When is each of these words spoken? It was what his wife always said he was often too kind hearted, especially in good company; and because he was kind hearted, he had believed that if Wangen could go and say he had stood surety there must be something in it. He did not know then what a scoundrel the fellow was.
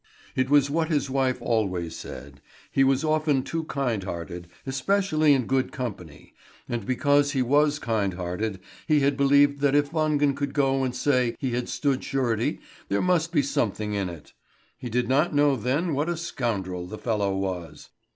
It 0.35 0.49
was 0.49 0.71
what 0.71 0.87
his 0.87 1.11
wife 1.11 1.39
always 1.43 1.95
said 1.95 2.41
he 2.71 2.83
was 2.83 3.03
often 3.03 3.43
too 3.43 3.65
kind 3.65 4.01
hearted, 4.03 4.47
especially 4.65 5.31
in 5.35 5.45
good 5.45 5.71
company; 5.71 6.33
and 6.67 6.87
because 6.87 7.33
he 7.33 7.43
was 7.43 7.77
kind 7.77 8.15
hearted, 8.15 8.59
he 8.87 9.01
had 9.01 9.15
believed 9.15 9.59
that 9.61 9.75
if 9.75 9.91
Wangen 9.93 10.35
could 10.35 10.55
go 10.55 10.83
and 10.83 10.95
say 10.95 11.35
he 11.37 11.51
had 11.51 11.69
stood 11.69 12.03
surety 12.03 12.59
there 12.89 12.99
must 12.99 13.31
be 13.31 13.43
something 13.43 13.93
in 13.93 14.09
it. 14.09 14.33
He 14.75 14.89
did 14.89 15.07
not 15.07 15.35
know 15.35 15.55
then 15.55 15.93
what 15.93 16.09
a 16.09 16.17
scoundrel 16.17 16.87
the 16.87 16.97
fellow 16.97 17.37
was. 17.37 17.89